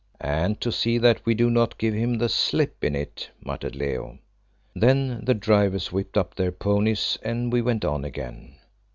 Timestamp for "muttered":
3.39-3.75